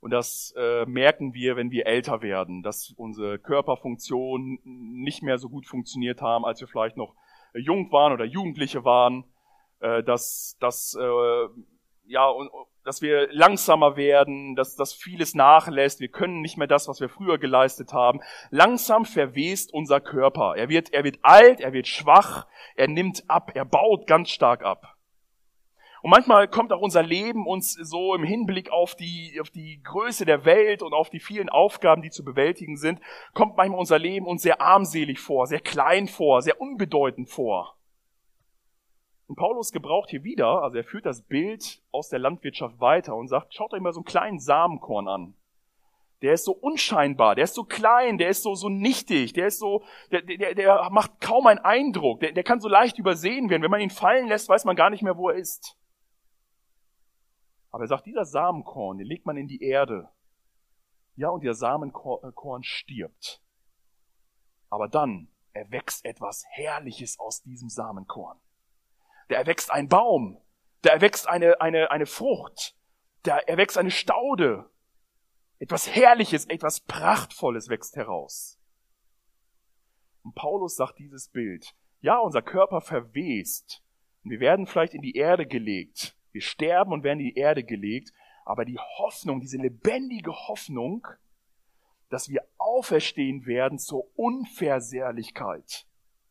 [0.04, 5.48] Und das äh, merken wir, wenn wir älter werden, dass unsere Körperfunktionen nicht mehr so
[5.48, 7.14] gut funktioniert haben, als wir vielleicht noch
[7.54, 9.24] jung waren oder Jugendliche waren,
[9.80, 11.48] äh, dass, dass, äh,
[12.04, 12.50] ja, und,
[12.84, 17.08] dass wir langsamer werden, dass, dass vieles nachlässt, wir können nicht mehr das, was wir
[17.08, 18.20] früher geleistet haben.
[18.50, 20.54] Langsam verwest unser Körper.
[20.54, 24.66] Er wird, er wird alt, er wird schwach, er nimmt ab, er baut ganz stark
[24.66, 24.93] ab.
[26.04, 30.26] Und manchmal kommt auch unser Leben uns so im Hinblick auf die, auf die Größe
[30.26, 33.00] der Welt und auf die vielen Aufgaben, die zu bewältigen sind,
[33.32, 37.78] kommt manchmal unser Leben uns sehr armselig vor, sehr klein vor, sehr unbedeutend vor.
[39.28, 43.28] Und Paulus gebraucht hier wieder, also er führt das Bild aus der Landwirtschaft weiter und
[43.28, 45.34] sagt, schaut euch mal so einen kleinen Samenkorn an.
[46.20, 49.58] Der ist so unscheinbar, der ist so klein, der ist so, so nichtig, der ist
[49.58, 53.62] so, der, der, der macht kaum einen Eindruck, der, der kann so leicht übersehen werden.
[53.62, 55.78] Wenn man ihn fallen lässt, weiß man gar nicht mehr, wo er ist.
[57.74, 60.08] Aber er sagt, dieser Samenkorn, den legt man in die Erde.
[61.16, 63.42] Ja, und der Samenkorn stirbt.
[64.70, 68.38] Aber dann erwächst etwas Herrliches aus diesem Samenkorn.
[69.28, 70.40] Da erwächst ein Baum.
[70.82, 72.76] Da erwächst eine, eine, eine Frucht.
[73.24, 74.70] Da erwächst eine Staude.
[75.58, 78.56] Etwas Herrliches, etwas Prachtvolles wächst heraus.
[80.22, 81.74] Und Paulus sagt dieses Bild.
[82.02, 83.82] Ja, unser Körper verwest.
[84.22, 86.16] Und wir werden vielleicht in die Erde gelegt.
[86.34, 88.12] Wir sterben und werden in die Erde gelegt.
[88.44, 91.06] Aber die Hoffnung, diese lebendige Hoffnung,
[92.10, 95.86] dass wir auferstehen werden zur Unversehrlichkeit,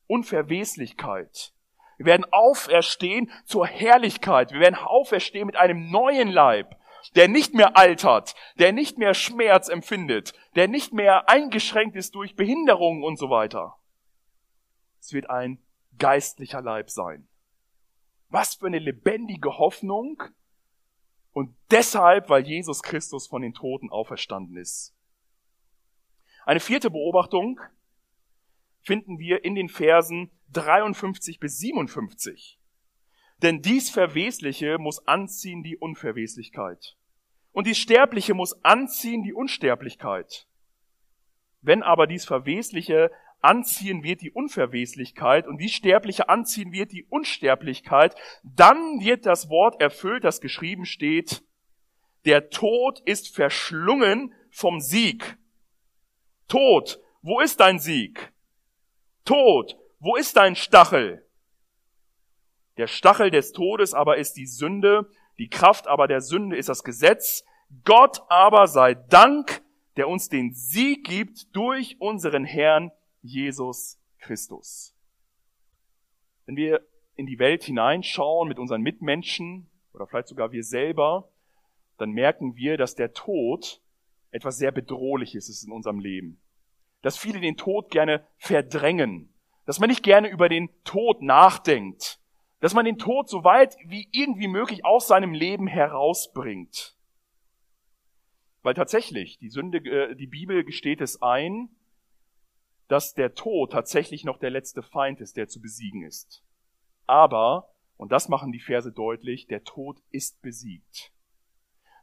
[0.07, 1.53] Unverweslichkeit.
[1.97, 4.51] Wir werden auferstehen zur Herrlichkeit.
[4.51, 6.75] Wir werden auferstehen mit einem neuen Leib,
[7.15, 12.35] der nicht mehr altert, der nicht mehr Schmerz empfindet, der nicht mehr eingeschränkt ist durch
[12.35, 13.77] Behinderungen und so weiter.
[14.99, 15.59] Es wird ein
[15.97, 17.27] geistlicher Leib sein.
[18.33, 20.23] Was für eine lebendige Hoffnung.
[21.33, 24.95] Und deshalb, weil Jesus Christus von den Toten auferstanden ist.
[26.43, 27.59] Eine vierte Beobachtung
[28.81, 32.59] finden wir in den Versen 53 bis 57.
[33.43, 36.97] Denn dies Verwesliche muss anziehen die Unverweslichkeit.
[37.51, 40.47] Und dies Sterbliche muss anziehen die Unsterblichkeit.
[41.61, 43.11] Wenn aber dies Verwesliche
[43.43, 49.81] anziehen wird die Unverweslichkeit und dies Sterbliche anziehen wird die Unsterblichkeit, dann wird das Wort
[49.81, 51.43] erfüllt, das geschrieben steht,
[52.25, 55.37] der Tod ist verschlungen vom Sieg.
[56.47, 58.31] Tod, wo ist dein Sieg?
[59.25, 61.25] Tod, wo ist dein Stachel?
[62.77, 66.83] Der Stachel des Todes aber ist die Sünde, die Kraft aber der Sünde ist das
[66.83, 67.43] Gesetz.
[67.83, 69.63] Gott aber sei Dank,
[69.95, 72.91] der uns den Sieg gibt durch unseren Herrn
[73.23, 74.95] Jesus Christus.
[76.45, 81.27] Wenn wir in die Welt hineinschauen mit unseren Mitmenschen oder vielleicht sogar wir selber,
[81.97, 83.81] dann merken wir, dass der Tod
[84.29, 86.39] etwas sehr Bedrohliches ist in unserem Leben
[87.03, 89.29] dass viele den Tod gerne verdrängen,
[89.65, 92.19] dass man nicht gerne über den Tod nachdenkt,
[92.59, 96.97] dass man den Tod so weit wie irgendwie möglich aus seinem Leben herausbringt.
[98.63, 101.69] Weil tatsächlich, die Sünde, äh, die Bibel gesteht es ein,
[102.87, 106.43] dass der Tod tatsächlich noch der letzte Feind ist, der zu besiegen ist.
[107.05, 111.11] Aber, und das machen die Verse deutlich, der Tod ist besiegt.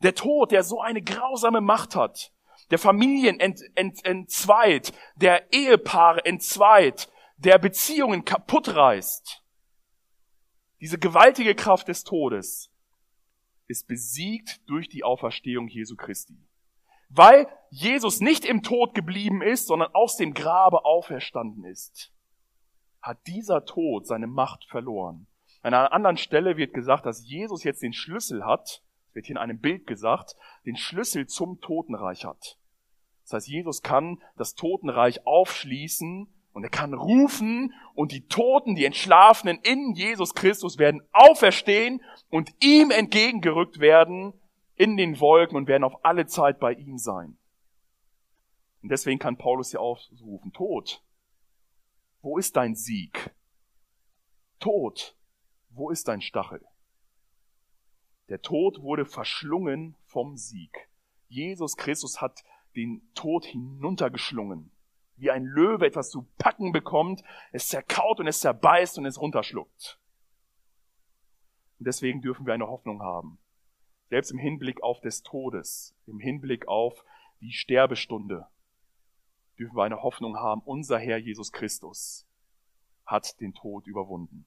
[0.02, 2.32] Der Tod, der so eine grausame Macht hat,
[2.70, 9.42] der Familien ent, ent, entzweit, der Ehepaare entzweit, der Beziehungen kaputt reißt.
[10.80, 12.70] Diese gewaltige Kraft des Todes
[13.66, 16.36] ist besiegt durch die Auferstehung Jesu Christi.
[17.10, 22.12] Weil Jesus nicht im Tod geblieben ist, sondern aus dem Grabe auferstanden ist,
[23.02, 25.26] hat dieser Tod seine Macht verloren.
[25.62, 29.42] An einer anderen Stelle wird gesagt, dass Jesus jetzt den Schlüssel hat, wird hier in
[29.42, 32.56] einem Bild gesagt, den Schlüssel zum Totenreich hat.
[33.24, 38.84] Das heißt, Jesus kann das Totenreich aufschließen und er kann rufen und die Toten, die
[38.84, 44.32] Entschlafenen in Jesus Christus werden auferstehen und ihm entgegengerückt werden
[44.80, 47.36] in den Wolken und werden auf alle Zeit bei ihm sein.
[48.80, 51.04] Und deswegen kann Paulus hier aufrufen, Tod,
[52.22, 53.34] wo ist dein Sieg?
[54.58, 55.14] Tod,
[55.68, 56.64] wo ist dein Stachel?
[58.30, 60.88] Der Tod wurde verschlungen vom Sieg.
[61.28, 62.42] Jesus Christus hat
[62.74, 64.70] den Tod hinuntergeschlungen.
[65.16, 70.00] Wie ein Löwe etwas zu packen bekommt, es zerkaut und es zerbeißt und es runterschluckt.
[71.78, 73.38] Und deswegen dürfen wir eine Hoffnung haben.
[74.10, 77.04] Selbst im Hinblick auf des Todes, im Hinblick auf
[77.40, 78.48] die Sterbestunde,
[79.56, 80.62] dürfen wir eine Hoffnung haben.
[80.64, 82.26] Unser Herr Jesus Christus
[83.06, 84.46] hat den Tod überwunden.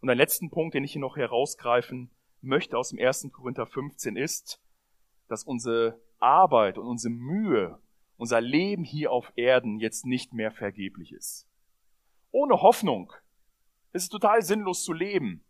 [0.00, 3.30] Und ein letzten Punkt, den ich hier noch herausgreifen möchte aus dem 1.
[3.32, 4.62] Korinther 15 ist,
[5.26, 7.82] dass unsere Arbeit und unsere Mühe,
[8.16, 11.48] unser Leben hier auf Erden jetzt nicht mehr vergeblich ist.
[12.30, 13.12] Ohne Hoffnung
[13.92, 15.44] ist es total sinnlos zu leben.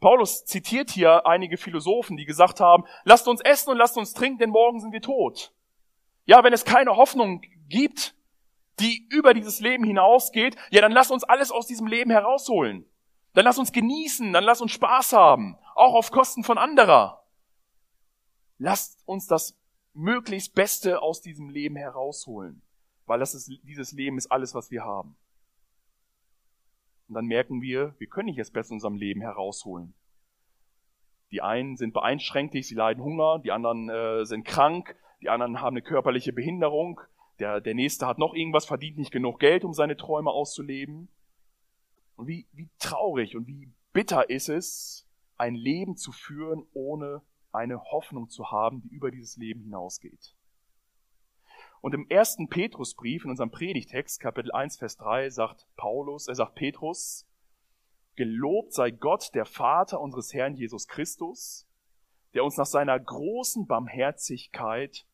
[0.00, 4.38] Paulus zitiert hier einige Philosophen, die gesagt haben, lasst uns essen und lasst uns trinken,
[4.38, 5.52] denn morgen sind wir tot.
[6.26, 8.14] Ja, wenn es keine Hoffnung gibt,
[8.80, 12.86] die über dieses Leben hinausgeht, ja, dann lasst uns alles aus diesem Leben herausholen.
[13.34, 17.24] Dann lasst uns genießen, dann lasst uns Spaß haben, auch auf Kosten von anderer.
[18.58, 19.58] Lasst uns das
[19.92, 22.62] möglichst Beste aus diesem Leben herausholen,
[23.06, 25.16] weil das ist, dieses Leben ist alles, was wir haben.
[27.14, 29.94] Und dann merken wir, wir können nicht das Beste in unserem Leben herausholen.
[31.30, 35.74] Die einen sind beeinträchtigt, sie leiden Hunger, die anderen äh, sind krank, die anderen haben
[35.74, 37.00] eine körperliche Behinderung,
[37.38, 41.06] der, der nächste hat noch irgendwas, verdient nicht genug Geld, um seine Träume auszuleben.
[42.16, 45.06] Und wie, wie traurig und wie bitter ist es,
[45.36, 50.33] ein Leben zu führen ohne eine Hoffnung zu haben, die über dieses Leben hinausgeht.
[51.84, 56.54] Und im ersten Petrusbrief, in unserem Predigtext, Kapitel 1, Vers 3, sagt Paulus, er sagt
[56.54, 57.28] Petrus,
[58.16, 61.68] Gelobt sei Gott, der Vater unseres Herrn Jesus Christus,
[62.32, 65.06] der uns nach seiner großen Barmherzigkeit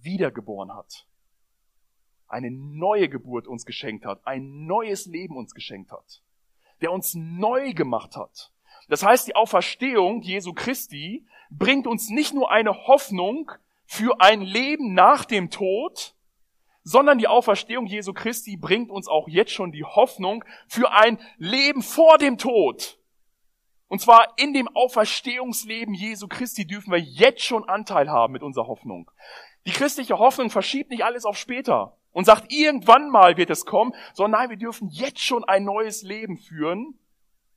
[0.00, 1.06] wiedergeboren hat.
[2.26, 6.20] Eine neue Geburt uns geschenkt hat, ein neues Leben uns geschenkt hat,
[6.80, 8.52] der uns neu gemacht hat.
[8.88, 13.52] Das heißt, die Auferstehung Jesu Christi bringt uns nicht nur eine Hoffnung
[13.86, 16.14] für ein Leben nach dem Tod,
[16.82, 21.82] sondern die Auferstehung Jesu Christi bringt uns auch jetzt schon die Hoffnung für ein Leben
[21.82, 22.98] vor dem Tod.
[23.88, 28.66] Und zwar in dem Auferstehungsleben Jesu Christi dürfen wir jetzt schon Anteil haben mit unserer
[28.66, 29.10] Hoffnung.
[29.66, 33.92] Die christliche Hoffnung verschiebt nicht alles auf später und sagt, irgendwann mal wird es kommen,
[34.14, 36.98] sondern nein, wir dürfen jetzt schon ein neues Leben führen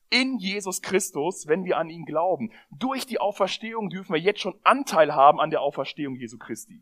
[0.10, 2.52] in Jesus Christus, wenn wir an ihn glauben.
[2.72, 6.82] Durch die Auferstehung dürfen wir jetzt schon Anteil haben an der Auferstehung Jesu Christi.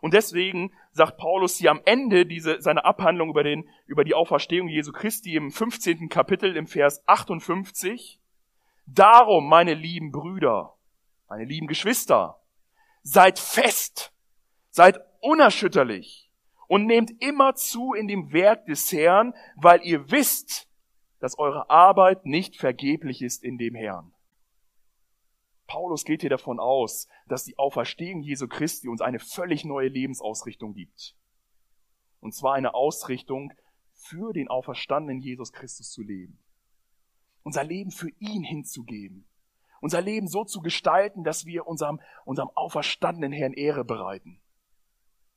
[0.00, 4.68] Und deswegen sagt Paulus hier am Ende diese, seine Abhandlung über, den, über die Auferstehung
[4.68, 6.08] Jesu Christi im 15.
[6.08, 8.18] Kapitel im Vers 58.
[8.86, 10.76] Darum, meine lieben Brüder,
[11.28, 12.40] meine lieben Geschwister,
[13.02, 14.12] seid fest,
[14.70, 16.30] seid unerschütterlich
[16.66, 20.68] und nehmt immer zu in dem Werk des Herrn, weil ihr wisst,
[21.22, 24.12] dass eure Arbeit nicht vergeblich ist in dem Herrn.
[25.68, 30.74] Paulus geht hier davon aus, dass die Auferstehung Jesu Christi uns eine völlig neue Lebensausrichtung
[30.74, 31.14] gibt.
[32.18, 33.52] Und zwar eine Ausrichtung,
[33.92, 36.40] für den auferstandenen Jesus Christus zu leben.
[37.44, 39.24] Unser Leben für ihn hinzugeben.
[39.80, 44.40] Unser Leben so zu gestalten, dass wir unserem, unserem auferstandenen Herrn Ehre bereiten.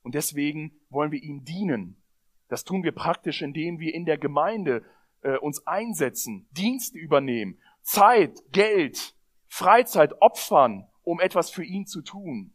[0.02, 2.02] Und deswegen wollen wir ihm dienen.
[2.48, 4.84] Das tun wir praktisch, indem wir in der Gemeinde
[5.26, 9.16] äh, uns einsetzen, Dienste übernehmen, Zeit, Geld,
[9.48, 12.54] Freizeit opfern, um etwas für ihn zu tun.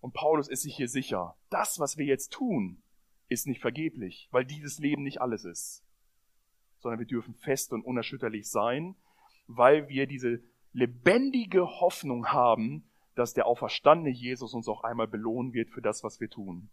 [0.00, 2.82] Und Paulus ist sich hier sicher, das, was wir jetzt tun,
[3.28, 5.84] ist nicht vergeblich, weil dieses Leben nicht alles ist,
[6.78, 8.94] sondern wir dürfen fest und unerschütterlich sein,
[9.48, 10.40] weil wir diese
[10.72, 16.20] lebendige Hoffnung haben, dass der auferstandene Jesus uns auch einmal belohnen wird für das, was
[16.20, 16.70] wir tun.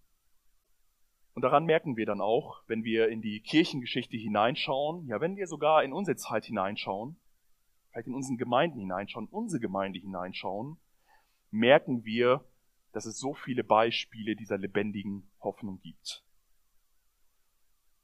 [1.35, 5.47] Und daran merken wir dann auch, wenn wir in die Kirchengeschichte hineinschauen, ja, wenn wir
[5.47, 7.17] sogar in unsere Zeit hineinschauen,
[7.89, 10.77] vielleicht in unseren Gemeinden hineinschauen, unsere Gemeinde hineinschauen,
[11.51, 12.45] merken wir,
[12.93, 16.23] dass es so viele Beispiele dieser lebendigen Hoffnung gibt.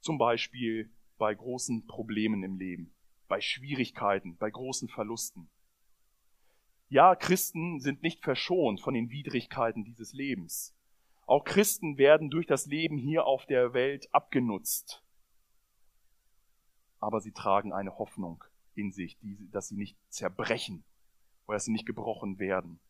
[0.01, 2.93] Zum Beispiel bei großen Problemen im Leben,
[3.29, 5.49] bei Schwierigkeiten, bei großen Verlusten.
[6.89, 10.75] Ja, Christen sind nicht verschont von den Widrigkeiten dieses Lebens.
[11.31, 15.01] Auch Christen werden durch das Leben hier auf der Welt abgenutzt.
[16.99, 18.43] Aber sie tragen eine Hoffnung
[18.75, 20.83] in sich, die, dass sie nicht zerbrechen
[21.47, 22.81] oder dass sie nicht gebrochen werden.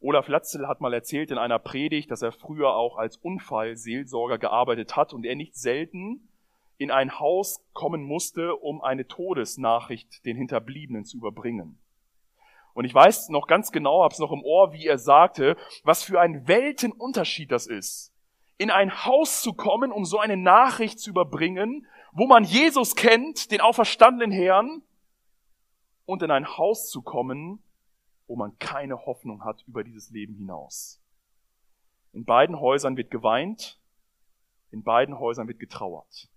[0.00, 4.96] Olaf Latzel hat mal erzählt in einer Predigt, dass er früher auch als Unfallseelsorger gearbeitet
[4.96, 6.30] hat und er nicht selten
[6.78, 11.78] in ein Haus kommen musste, um eine Todesnachricht den Hinterbliebenen zu überbringen.
[12.74, 16.20] Und ich weiß noch ganz genau, hab's noch im Ohr, wie er sagte, was für
[16.20, 18.12] ein Weltenunterschied das ist,
[18.58, 23.50] in ein Haus zu kommen, um so eine Nachricht zu überbringen, wo man Jesus kennt,
[23.50, 24.82] den auferstandenen Herrn,
[26.04, 27.62] und in ein Haus zu kommen,
[28.26, 31.00] wo man keine Hoffnung hat über dieses Leben hinaus.
[32.12, 33.78] In beiden Häusern wird geweint,
[34.70, 36.28] in beiden Häusern wird getrauert.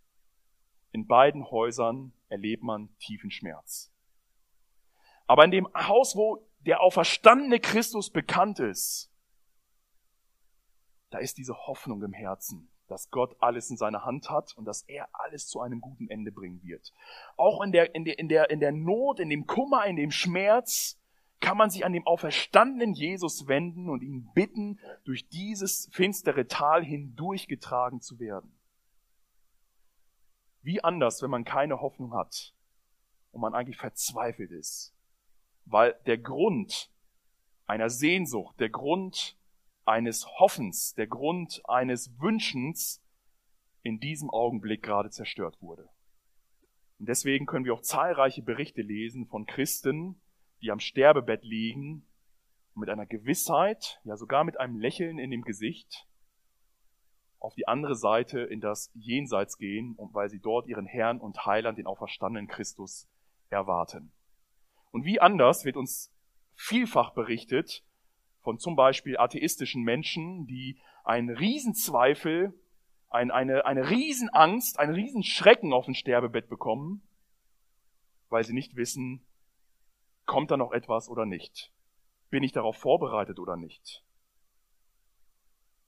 [0.91, 3.91] In beiden Häusern erlebt man tiefen Schmerz.
[5.27, 9.11] Aber in dem Haus, wo der auferstandene Christus bekannt ist,
[11.09, 14.83] da ist diese Hoffnung im Herzen dass Gott alles in seiner Hand hat und dass
[14.83, 16.93] er alles zu einem guten Ende bringen wird.
[17.35, 20.11] Auch in der, in der, in der, in der Not, in dem Kummer, in dem
[20.11, 20.99] Schmerz
[21.39, 26.83] kann man sich an dem auferstandenen Jesus wenden und ihn bitten, durch dieses finstere Tal
[26.83, 28.57] hindurchgetragen zu werden.
[30.61, 32.53] Wie anders, wenn man keine Hoffnung hat
[33.31, 34.94] und man eigentlich verzweifelt ist,
[35.65, 36.91] weil der Grund
[37.65, 39.37] einer Sehnsucht, der Grund
[39.85, 43.03] eines Hoffens, der Grund eines Wünschens
[43.83, 45.89] in diesem Augenblick gerade zerstört wurde.
[46.99, 50.21] Und deswegen können wir auch zahlreiche Berichte lesen von Christen,
[50.61, 52.05] die am Sterbebett liegen
[52.73, 56.07] und mit einer Gewissheit, ja sogar mit einem Lächeln in dem Gesicht,
[57.39, 61.45] auf die andere Seite in das Jenseits gehen, und weil sie dort ihren Herrn und
[61.45, 63.07] Heiland, den auferstandenen Christus,
[63.49, 64.11] erwarten.
[64.95, 66.15] Und wie anders wird uns
[66.53, 67.83] vielfach berichtet
[68.39, 72.57] von zum Beispiel atheistischen Menschen, die einen Riesenzweifel,
[73.09, 77.05] ein, eine, eine Riesenangst, einen Riesenschrecken auf dem Sterbebett bekommen,
[78.29, 79.25] weil sie nicht wissen,
[80.25, 81.73] kommt da noch etwas oder nicht?
[82.29, 84.01] Bin ich darauf vorbereitet oder nicht?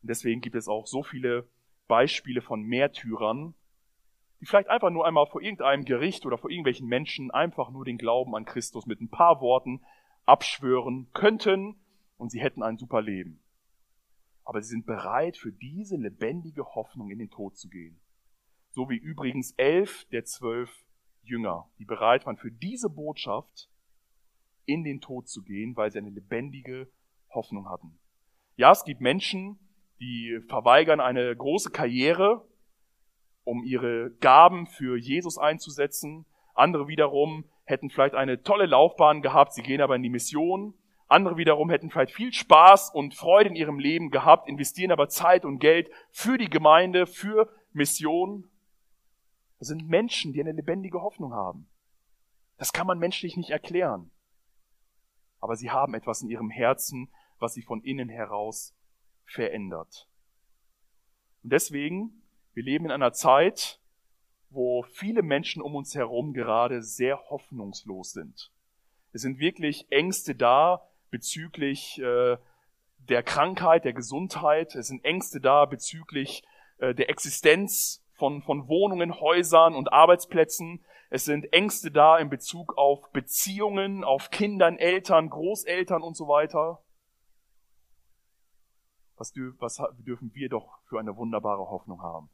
[0.01, 1.47] Deswegen gibt es auch so viele
[1.87, 3.55] Beispiele von Märtyrern,
[4.39, 7.97] die vielleicht einfach nur einmal vor irgendeinem Gericht oder vor irgendwelchen Menschen einfach nur den
[7.97, 9.83] Glauben an Christus mit ein paar Worten
[10.25, 11.75] abschwören könnten
[12.17, 13.41] und sie hätten ein super Leben.
[14.47, 17.99] aber sie sind bereit, für diese lebendige Hoffnung in den Tod zu gehen.
[18.69, 20.85] So wie übrigens elf der zwölf
[21.21, 23.69] Jünger, die bereit waren, für diese Botschaft
[24.63, 26.89] in den Tod zu gehen, weil sie eine lebendige
[27.29, 27.99] Hoffnung hatten.
[28.55, 29.59] Ja, es gibt Menschen,
[29.99, 32.47] die verweigern eine große Karriere,
[33.47, 36.25] um ihre Gaben für Jesus einzusetzen.
[36.53, 40.73] Andere wiederum hätten vielleicht eine tolle Laufbahn gehabt, sie gehen aber in die Mission.
[41.07, 45.45] Andere wiederum hätten vielleicht viel Spaß und Freude in ihrem Leben gehabt, investieren aber Zeit
[45.45, 48.49] und Geld für die Gemeinde, für Mission.
[49.59, 51.67] Das sind Menschen, die eine lebendige Hoffnung haben.
[52.57, 54.11] Das kann man menschlich nicht erklären.
[55.39, 58.75] Aber sie haben etwas in ihrem Herzen, was sie von innen heraus
[59.23, 60.09] verändert.
[61.43, 62.23] Und deswegen,
[62.57, 63.79] wir leben in einer Zeit,
[64.49, 68.51] wo viele Menschen um uns herum gerade sehr hoffnungslos sind.
[69.11, 70.81] Es sind wirklich Ängste da
[71.11, 72.37] bezüglich äh,
[72.97, 74.73] der Krankheit, der Gesundheit.
[74.73, 76.43] Es sind Ängste da bezüglich
[76.79, 80.83] äh, der Existenz von, von Wohnungen, Häusern und Arbeitsplätzen.
[81.11, 86.83] Es sind Ängste da in Bezug auf Beziehungen, auf Kindern, Eltern, Großeltern und so weiter.
[89.15, 92.31] Was, was dürfen wir doch für eine wunderbare Hoffnung haben?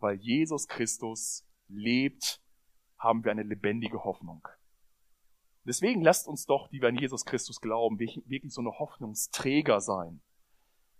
[0.00, 2.42] Weil Jesus Christus lebt,
[2.98, 4.46] haben wir eine lebendige Hoffnung.
[5.64, 10.20] Deswegen lasst uns doch, die wir an Jesus Christus glauben, wirklich so eine Hoffnungsträger sein.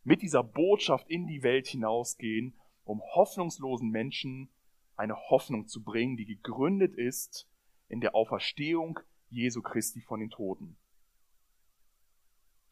[0.05, 4.51] Mit dieser Botschaft in die Welt hinausgehen, um hoffnungslosen Menschen
[4.97, 7.49] eine Hoffnung zu bringen, die gegründet ist
[7.89, 10.77] in der Auferstehung Jesu Christi von den Toten.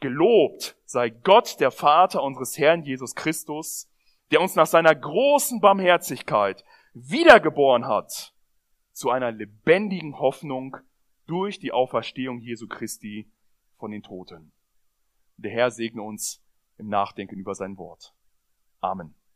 [0.00, 3.90] Gelobt sei Gott, der Vater unseres Herrn Jesus Christus,
[4.30, 6.64] der uns nach seiner großen Barmherzigkeit
[6.94, 8.34] wiedergeboren hat
[8.92, 10.76] zu einer lebendigen Hoffnung
[11.26, 13.30] durch die Auferstehung Jesu Christi
[13.76, 14.52] von den Toten.
[15.36, 16.42] Der Herr segne uns
[16.78, 18.14] im Nachdenken über sein Wort.
[18.80, 19.14] Amen.